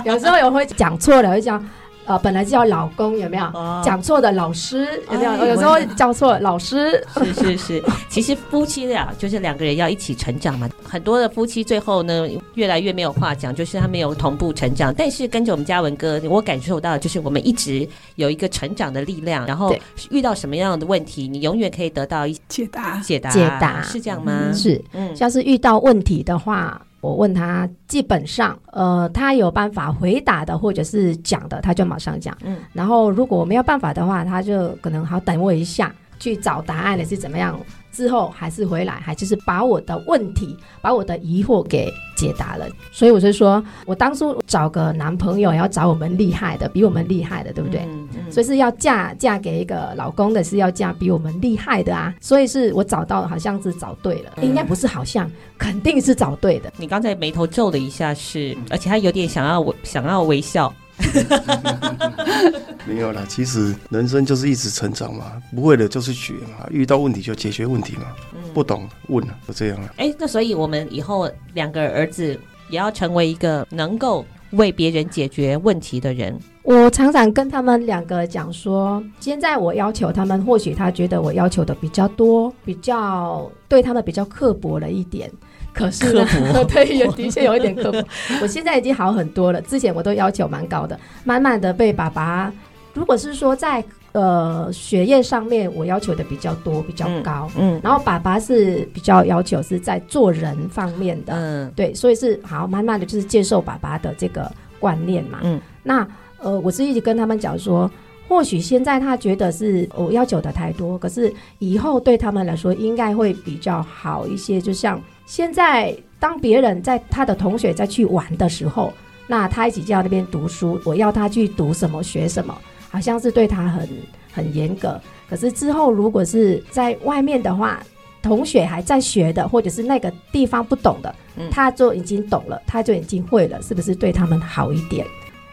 [0.13, 1.63] 有时候有会讲错了，会讲。
[2.11, 3.43] 呃，本来叫老公，有没有
[3.85, 5.01] 讲错、哦、的老师？
[5.09, 5.31] 有没有？
[5.31, 7.01] 哎、有时候叫错老师。
[7.15, 10.69] 是是是，其实夫妻俩就是两个人要一起成长嘛。
[10.83, 14.93] 很多的夫妻最后呢，越来越没有话讲，就是他没有同步成长。
[14.93, 19.47] 但是跟着我们嘉文哥，我感受到就是我们一直有一个成长的力量。
[19.47, 19.73] 然后
[20.09, 22.99] 遇到什么样的问题，你永远可以得到一解答。
[22.99, 24.33] 解答，解答是这样吗？
[24.47, 26.81] 嗯、是，嗯，像是遇到问题的话。
[27.01, 32.37] 我问他，基本上，呃，他有办法回答的，或者是讲的，他就马上讲。
[32.43, 37.59] 嗯，然后如果没有办法的话，他就可能好等我一下，去找答案的是怎么样。
[37.91, 42.65] 之后还是回来，还就是把我的问题，把我的疑惑给解答了。
[42.91, 47.87] 所以我就说，我当初找个男朋友要找我们厉害的，比我们厉害的，对不对？
[48.31, 52.13] 所以是要嫁嫁给一个老公的，是要嫁比我们厉害的啊。
[52.21, 56.71] 所以是我找到，好像是找对了，应该不是好像，肯定是找对的。
[56.77, 60.73] 你刚才眉头皱了一下是，是而且他有点想要微想要微笑。
[62.87, 69.87] 没有啦，其实人生就是一直成长嘛，不会的就是学嘛，遇到问题就解决问题嘛，嗯、不懂问了就这样了。
[69.97, 72.37] 哎、欸，那所以我们以后两个儿子
[72.69, 76.37] 也要成为一个能够为别人解决问题的人。
[76.63, 85.31] 我常常跟他们两个讲说，现在我要求他们，或许他觉得我要求的比较多，比较对他们比较刻薄了一点。
[85.73, 86.25] 可是呢，
[86.67, 88.03] 对，也的确有一点刻薄。
[88.41, 92.51] 我现在已经好很多了，之前我都要求蛮高的，慢慢的被爸爸，
[92.93, 106.07] 如果是说在呃学业上面，我要求的比较多，比较高，嗯，嗯然后爸爸是比较要求是在做人方面的，嗯，对，所以是好慢慢的就是接受爸爸的这个观念嘛，嗯，那
[106.39, 107.89] 呃，我是一直跟他们讲说。
[108.31, 114.61] 或许现在他觉得是我要求的太多，可是以后对他们来说应该会比较好一些。
[114.61, 118.93] 就像现在，当别人在他的同学在去玩的时候，
[119.27, 122.57] 那他一起在那边读书，我要他去读什么学什么，
[122.89, 123.85] 好像是对他很
[124.31, 124.97] 很严格。
[125.29, 127.83] 可是之后如果是在外面的话，
[128.21, 131.13] 同学还在学的，或者是那个地方不懂的，
[131.51, 135.05] 他就已经懂了，他就已经会了，是不是对他们好一点？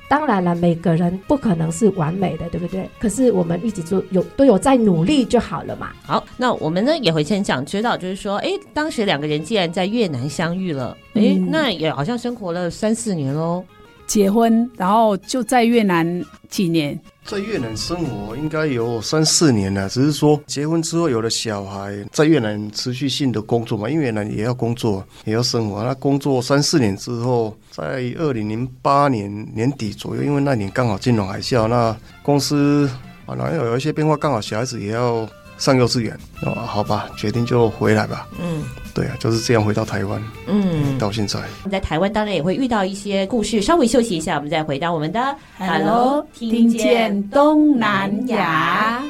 [0.08, 2.88] 当然了，每个人不可能是完美的，对不对？
[2.98, 5.92] 可是我们一直做有都有在努力就好了嘛。
[6.02, 13.62] 好，那我们呢也会先想知道，就是说，哎，当时两个人既然在越南相遇了，哎、嗯，那也好像生活了三四年喽。
[14.06, 16.98] 结婚，然后就在越南几年。
[17.28, 25.84] 在越南生活应该有三四年了，只是说结婚之后有了小孩，在越南持续性的工作嘛，因为越南也要工作，也要生活。
[25.84, 32.88] 那工作三四年之后，在二零零八年年底左右，因为那年刚好金融海啸，那公司
[33.26, 38.26] 啊，然后有一些变化，刚好小孩子也要上幼稚园，哦，好吧，决定就回来吧。
[38.40, 38.64] 嗯。
[38.94, 41.38] 对啊，就是这样回到台湾，嗯，到现在。
[41.70, 49.00] 在台湾当然也会遇到一些故事，稍微休息一下，我们再回到我们的 Hello，听见东南亚。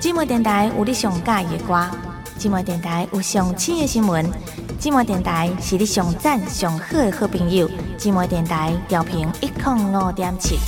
[0.00, 1.74] 寂寞电台有你上喜欢的歌，
[2.38, 4.24] 寂寞电台有上新的新闻。
[4.82, 7.70] 寂寞电台是你上赞上好的好朋友。
[7.96, 10.58] 寂寞电台调频一零五点七。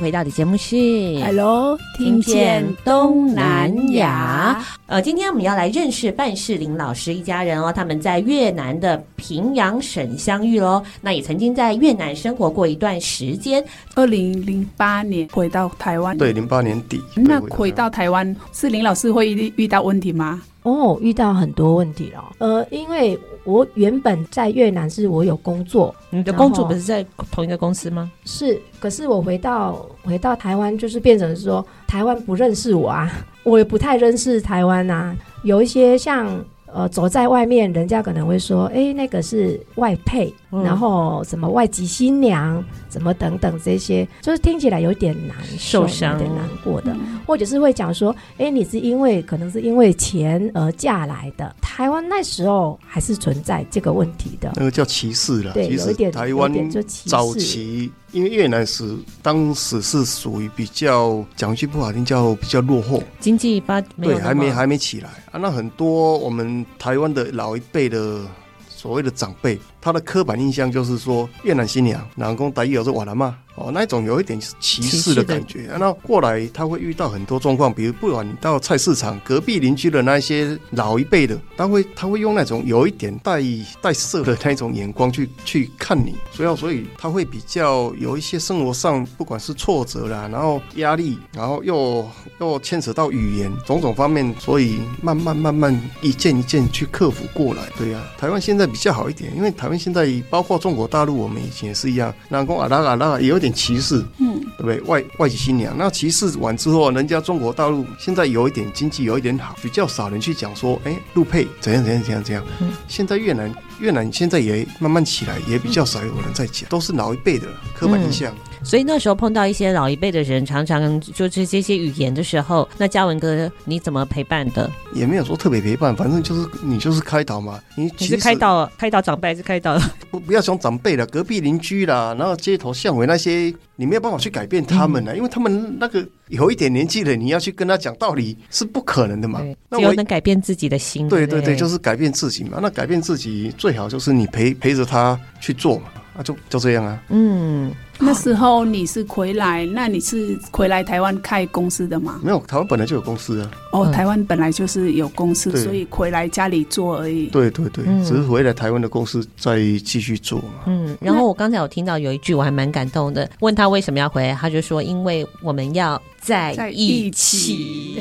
[0.00, 0.76] 回到的节目是
[1.22, 4.64] Hello，听见东南亚。
[4.86, 10.82] 呃，今天我们要来认识范世林老师一家人哦，他们在越南的平阳省相遇喽。
[11.02, 13.62] 那也曾经在越南生活过一段时间。
[13.94, 16.98] 二零零八年回到台湾，对，零八年底。
[17.14, 20.40] 那回到台湾，世林老师会遇遇到问题吗？
[20.62, 22.32] 哦，遇到很多问题了。
[22.38, 28.10] 呃，因为我原本在越南是我有工作，你的工作不是在同一个公司吗？
[28.24, 33.10] 是，可是我回到回到台湾，就是变成说台湾不认识我啊，
[33.42, 36.42] 我也不太认识台湾啊，有一些像。
[36.72, 55.52] 呃，走在外面，人家可能会说：“哎、欸，那个是外配，嗯、然后什么外籍新娘，什么等等这些，就是听起来有点难受，受伤有点难过的，嗯、或者是会讲说：‘哎、欸，你是因为可能是因为钱而嫁来的。’台湾那时候还是存在这个问题的，那个叫歧视了。
[55.52, 57.90] 对，有一点台湾就早期。
[58.12, 65.38] 因为越南是当时是属于比较讲一句不好听，叫比较落后，经济发对还没还没起来啊。
[65.38, 68.22] 那很多我们台湾的老一辈的
[68.68, 73.36] 所谓的长辈，他的刻板印象就是说越南新娘，南宫大有是瓦兰嘛。
[73.56, 75.68] 哦，那一种有一点歧视的感觉。
[75.78, 83.42] 那过来他会遇到很多状况，比如不管你到菜市场，隔壁邻居的那些老一辈的，他会他会用那种有一点带
[83.82, 97.64] 带色的那种眼光去 去看你，所以所以他会比较有一些生活上不管是挫折啦，然后压力，然后又又牵扯到语言种种方面，所以慢慢慢慢一件一件去克服过来。
[97.76, 103.50] 对呀、啊，台湾现在比较好一点，因为台湾现在包括中国大陆，我们以前也是一样，南宫阿拉阿拉也有点。
[103.60, 104.80] 歧视，嗯，对不对？
[104.82, 112.42] 外外籍新娘，那歧视完之后，人家中国大陆现在有一点经济有一点好，比较少人去讲说，哎，陆配怎样怎样怎样怎样。
[112.60, 118.32] 嗯，现在越南越南现在也慢慢起来，也比较少有人在讲，都是老一辈的刻板印象。
[118.32, 124.70] 嗯，所以那时候碰到一些老一辈的人，常常就是这些语言的时候，那嘉文哥你怎么陪伴的？
[124.92, 127.58] 也没有说特别陪伴，反正就是你就是开导嘛。
[127.74, 129.78] 你，你是开导开导长辈还是开导？
[130.10, 133.52] 不不要讲长辈了，隔壁邻居啦，然后街头巷尾那些。
[133.80, 139.40] 你没有办法去改变他们呢、啊，嗯、因为他们那个有一点年纪了，你要去跟他讲道理是不可能的嘛。
[139.70, 141.08] 那我只有能改变自己的心。
[141.08, 142.58] 对对对，就是改变自己嘛。
[142.60, 145.84] 那改变自己最好就是你陪陪着他去做嘛。
[146.14, 147.02] 那就就这样啊。
[147.08, 147.72] 嗯。
[148.02, 152.18] 那时候你是回来，那你是回来台湾开公司的吗？
[152.22, 153.50] 没有，台湾本来就有公司啊。
[153.72, 157.26] 哦，台湾本来就是有公司，对所以回来家里做而已。
[157.26, 160.64] 对对对，嗯只是回来台湾的公司再继续做嘛。
[160.66, 168.00] 嗯，然后我刚才有听到有一句我还蛮感动的，问他为什么要回来，他就说因为我们要在一起。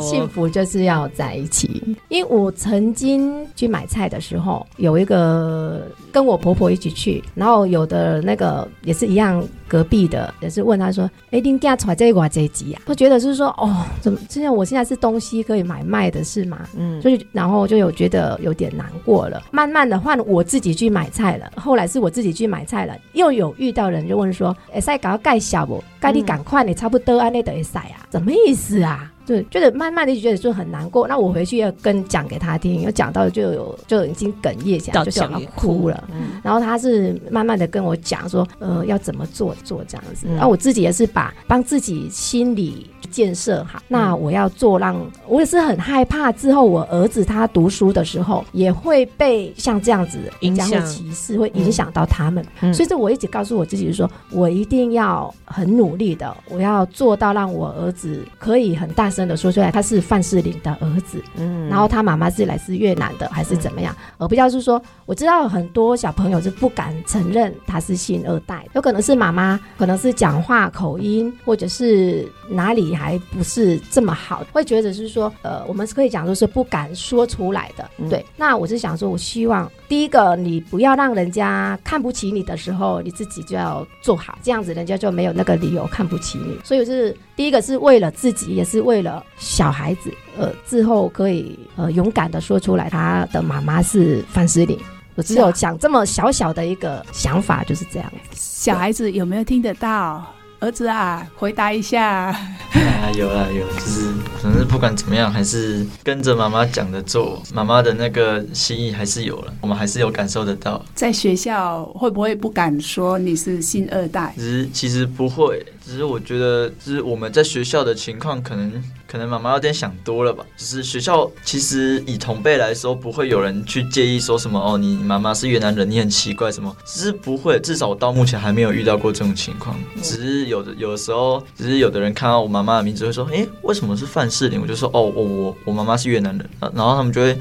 [0.00, 1.82] 幸福就是要在一起。
[2.08, 16.66] 因为我曾经去买菜的时候，有一个跟我婆婆一起去，然后有的那个也是一样隔壁的，也是问他说：“哎，你家出来这个这集啊？”我觉得是说哦，怎么现在我现在是东西可以买卖的是吗？
[16.76, 19.42] 嗯，所以然后就有觉得有点难过了。
[19.52, 25.82] 慢慢的换我自己去买菜了，后来是我自己去买菜了，又有遇到人就问说：“哎，再搞盖小不？
[26.00, 28.06] 盖你赶快，你差不多安内的塞啊？
[28.12, 31.08] 什么意思啊？”对，就是慢慢的就觉得就很难过。
[31.08, 36.04] 那我回去要跟讲给他听，有讲到就有就已经哽咽起来，就想要哭了。
[36.12, 40.26] 嗯、然后他是慢慢的跟我讲说，呃，要怎么做做这样子。
[40.28, 43.82] 嗯、然后我自己也是把帮自己心理建设好。
[43.88, 52.44] 那我要做让，让我也是很害怕之后我儿子他读书的时候也会被像这样子影响歧视，会影响到他们。
[52.60, 59.13] 嗯、所以这我一直告诉我自己说，我一定要很努力的，我要做到让我儿子可以很大。
[59.14, 63.94] 真的说出来，他是范世林的儿子，嗯，然后他妈妈是来自越南的，还是怎么样？
[63.94, 78.26] 嗯、而不要是说，我知道很多小朋友是不敢承认他是新二代，有可能是妈妈，可能是讲话口音，或者是哪里还不是这么好，会觉得是说，呃，我们是可以讲说是不敢说出来的，嗯、对。
[78.36, 86.58] 那我是想说，我希望第一个，你不要让人家看不起你的时候，你自己就要做好，这样子人家就没有那个理由看不起你。
[86.64, 89.03] 所以是第一个是为了自己，也是为了。
[89.36, 94.78] 小孩子，呃，之后可以呃勇敢的说出来，他的妈妈是范思玲。
[95.16, 98.12] 我只有讲这么小小的一个想法，就是这样。
[98.32, 100.24] 小孩子有没有听得到？
[100.64, 102.28] 儿子啊，回答一下。
[102.72, 104.10] 啊，有啊有，就是
[104.42, 110.82] 反正不管怎么样，还是跟着妈妈讲的做，妈妈的那个心意还是有了，我们还是有感受得到。
[110.94, 114.32] 在学校会不会不敢说你是新二代？
[114.36, 118.82] 其实其实不会，只是我觉得，就是我们在学校的情况，可能
[119.14, 120.44] 可能妈妈有点想多了吧。
[120.56, 130.64] 就是学校其实以同辈来说，不会有人去介意说什么哦，你妈妈是越南人，你很奇怪什么，只是不会，至少我到目前还没有遇到过这种情况，只是有。
[130.64, 137.38] 的有的时候，只是有的人看到我妈妈的名字会说：“诶，为什么是范世林？”我就说：“哦，我我我妈妈是越南人。”然后他们就会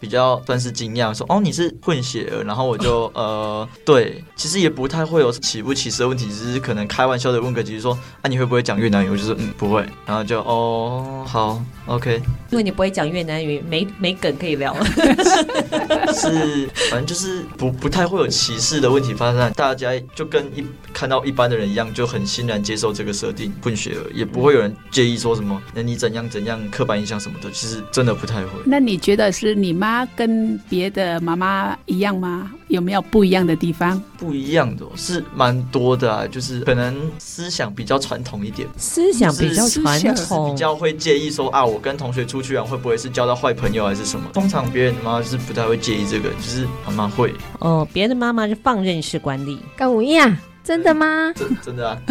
[0.00, 12.20] 比较算是惊讶，说：“哦，你是混血儿。”然后我就 呃，对，其实也不太会有歧不歧视的问题，只是可能开玩笑的问个几句，说：“啊，你会不会讲越南语？”我就说：“嗯，不会。”然后就哦，好，OK。
[12.50, 14.76] 因为你不会讲越南语，没没梗可以聊。
[16.14, 28.50] 是，反正就是不不太会有歧视的问题发生，大家就跟一看到一般的人一样，就很欣然接受这个设定，混血儿也不会有人介意说什么，那你怎样怎样刻板印象什么的，其实真的不太会。
[28.64, 29.85] 那你觉得是你妈
[30.16, 32.50] 跟别的妈妈一样吗？
[32.68, 34.02] 有没有不一样的地方？
[34.18, 44.28] 不一样的是蛮多的啊，就是可能思想比较传统一点，思想比较传统，比较会介意说啊，我跟同学出去玩会不会是交到坏朋友还是什么？
[44.32, 47.32] 通常别人的妈妈是不太会介意这个，就是妈妈会。
[47.60, 50.36] 哦，别的妈妈是放任式管理， 跟我一样。
[50.64, 51.32] 真的吗？
[51.36, 52.02] 真真的啊，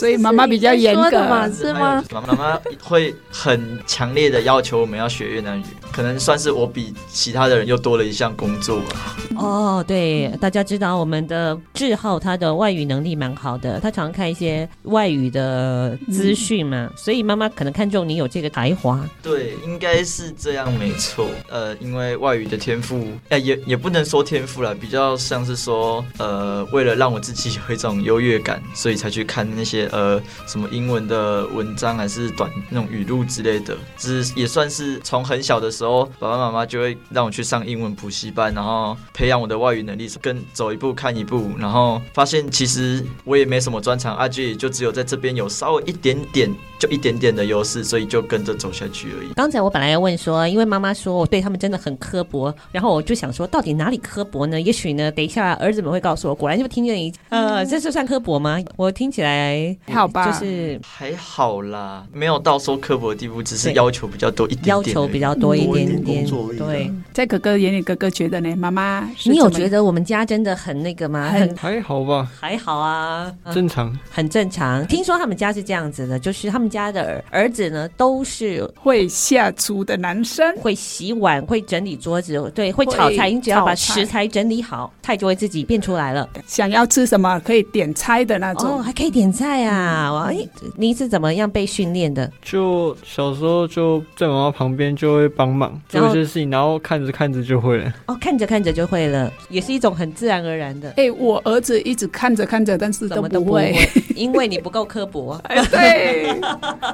[0.00, 2.02] 所以妈妈比较严格嘛，是吗？
[2.10, 9.16] 妈妈妈会很强烈的要求我们要学越南语，可能算是我比其他的人又多了一项工作吧。
[9.36, 19.06] 哦，对，大家知道我们的志浩他的外语能力蛮好的，他常看一些外语的资讯嘛，嗯、所以妈妈可能看中你有这个才华。
[19.22, 21.28] 对，应该是这样，没错。
[21.50, 22.98] 呃，因为外语的天赋，
[23.28, 27.90] 哎、呃，也也不能说天赋了，比较像是说，呃，为了让我自己有一种。
[28.00, 33.76] 优越感，所以才去看那些呃什么英文的文章，还是短那种语录之类的。
[33.96, 41.50] 只是也算是从很小的时候，爸爸妈妈就会让我去上英文补习班，然后培养我的外语能力，跟走一步看一步。
[41.58, 49.32] 然后发现其实我也没什么专长，阿杰也就只有在这边有稍微一点点，就一点点的优势，所以就跟着走下去而已。
[49.34, 54.58] 刚才我本来要问说，因为妈妈说我对他们真的很刻薄，然后我就想说，到底哪里刻薄呢？
[54.58, 56.34] 也许呢，等一下儿子们会告诉我。
[56.34, 57.90] 果然就听见一，呃，这是。
[57.90, 58.56] 算刻薄吗？
[58.76, 60.30] 我听起来好吧？
[60.30, 66.26] 就是还好啦，没有到说刻薄的地步，只是要求比较多一点点，要求比较多一点点。
[66.56, 68.54] 对，在哥哥眼里，哥哥觉得呢？
[68.56, 71.28] 妈妈，你有觉得我们家真的很那个吗？
[71.30, 72.30] 很还好吧？
[72.38, 74.86] 还好啊，正常，很正常。
[74.86, 83.30] 听说他们家是这样子的，就是他们家的儿子呢，都是会下厨的男生，会洗碗，会整理桌子，对，会炒菜。
[83.30, 86.28] 你只要把食材整理好，菜就会自己变出来了。
[86.46, 89.69] 想要吃什么可以点菜的那种哦，还可以点菜啊！
[89.70, 90.36] 哇，哎，
[90.76, 92.30] 你是怎么样被训练的？
[92.42, 97.92] 就小时候就在妈妈旁边就会帮忙做一些事情，然后看着看着就会了。
[98.06, 100.92] 哦，看着看着就会了，也是一种很自然而然的。
[100.96, 103.76] 哎，我儿子一直看着看着，但是都不会，
[104.16, 105.40] 因为你不够刻薄。
[105.70, 106.34] 对，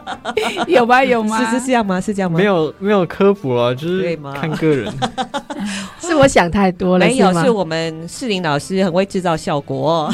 [0.69, 1.03] 有吧？
[1.05, 1.39] 有吗？
[1.51, 2.01] 是是这样吗？
[2.01, 2.39] 是这样吗？
[2.39, 4.93] 没有没有刻薄啊，就是看个人。
[6.01, 10.13] 是我想太多了，没有，是我们士林老师很会制造效果。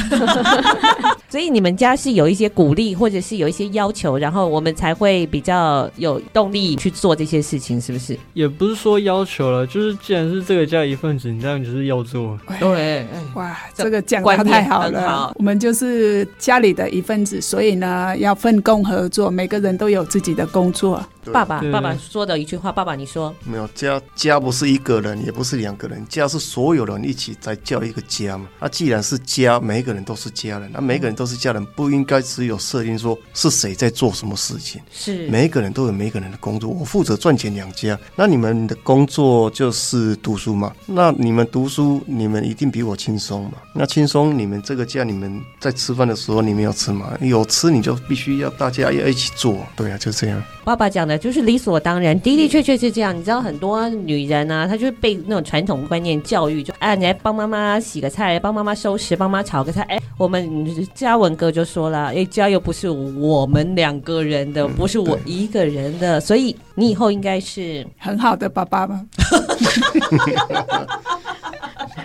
[1.28, 8.18] 所以你们家是有一些鼓励，或者是有一些要求，然后我们才会比较有动力去做这些事情，是不是？
[8.34, 12.38] 也不是说要求了，就是既然是这个家一份子，你这样就是要做。
[12.60, 15.08] 对，哇，这个讲的太好了。
[15.08, 21.02] 好，我们就是家里的一份子，所以呢，要分工合作，每个人都有自己的工作。
[21.30, 28.48] 爸爸，爸爸说的一句话，爸爸你说，没有家，家不是一个人，也不是两个人，家是所有人一起在叫一个家嘛。
[28.58, 34.80] 那既然是家，每一个人都是家人，那每个人都是家人，不应该只有设定说是谁在做什么事情。
[34.90, 36.70] 是，每一个人都有每一个人的工作。
[36.70, 40.72] 我负责赚钱养家，那你们的工作就是读书嘛？
[40.86, 43.52] 那你们读书，你们一定比我轻松嘛？
[43.74, 47.12] 那轻松，你们这个家，你们在吃饭的时候，你们要吃嘛？
[47.20, 49.58] 有吃你就必须要大家要一起做。
[49.76, 50.42] 对啊，就这样。
[50.64, 53.16] 爸爸讲的就是理所当然，的的确确是这样。
[53.16, 59.82] 你知道很多女人啊，她就是被那种传统观念教育，就哎，你来帮妈妈洗个菜，帮妈妈收拾，帮妈妈炒个菜。
[59.82, 69.06] 哎，我们嘉文哥就说了，哎，家又不是我们两个人的，不是我一个人的，所以你以后应该是很好的爸爸吗。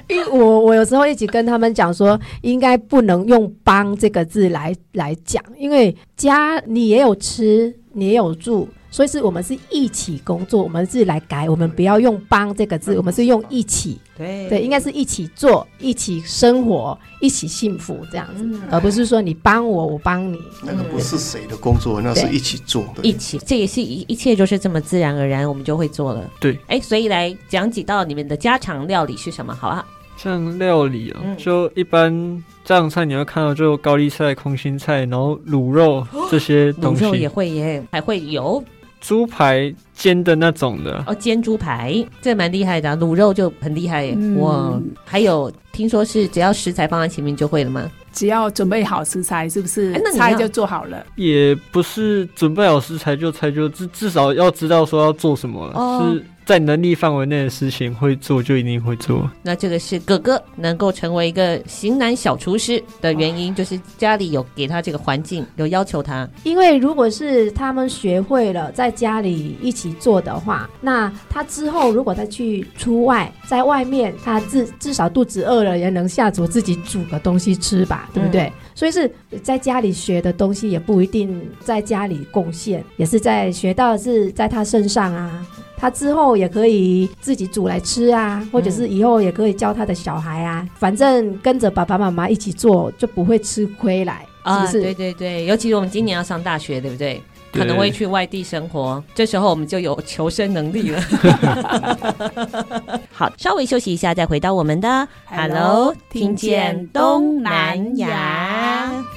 [0.07, 7.75] 因为我我有时候一直跟他们讲说，应该不能用“帮”这个字来来讲，因为家你也有吃。
[7.93, 13.99] 你也有住，所以是我们是一起工作，我们自己来改，我们不要用“帮”这个字，我们是用“一起”。
[14.17, 20.39] 对对，应该是一起做，一起生活，一起幸福这样子，嗯、而不是说你帮我，我帮你。
[20.63, 23.03] 那个不是谁的工作，那是一起做的。
[23.03, 26.27] 一起，这也是一一切就是这么自然而然，我们就会做了。
[26.39, 29.53] 对，哎，所以来讲几道你们的家常料理是什么？
[29.53, 29.85] 好啊，
[30.17, 32.43] 像料理啊，就一般。
[32.63, 37.05] 家常菜你会看到就高丽菜、空心菜，然后卤肉这些东西。
[37.05, 38.61] 卤肉也会耶，还会有
[38.99, 41.03] 猪排煎的那种的。
[41.07, 47.89] 哦，煎猪排这蛮厉害的，卤肉就很厉害哇，还有听说是只要食材放在前面就会了吗？
[48.11, 49.91] 只要准备好食材，是不是？
[50.03, 51.05] 那菜就做好了。
[51.15, 55.73] 也不是准备好食材就菜就至至少要知道说要做什么了。
[55.79, 56.25] 哦、是。
[56.47, 59.29] 在能力范围内的事情会做，就一定会做。
[59.43, 66.25] 那这个是哥哥能够成为一个型男小厨师的原因，就是家里有给他这个环境，有要求他。
[66.45, 78.43] 因为如果是他们学会了在家里一起做的话，那他之后如果他去出外，在外面他至至少肚子饿了也能下厨自己煮个东西吃吧，对不对？
[78.43, 79.11] 嗯、所以是
[79.43, 85.45] 在家里学的东西也不一定在家里贡献，也是在学到的是在他身上啊。
[85.77, 94.79] 他之后也可以自己煮来吃啊，或者是以后也可以教他的小孩啊，嗯、反正跟着爸爸妈妈一起做，就不会吃亏来，是不是？
[94.79, 97.21] 啊、对对对，尤其是我们今年要上大学，对不对？
[97.51, 101.01] 对，可能会去外地生活，这时候我们就有求生能力了。
[103.13, 109.16] 好，稍微休息一下，再回到我们的 Hello，听见东南亚。